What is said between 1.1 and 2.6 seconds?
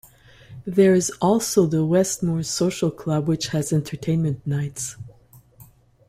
also the West Moors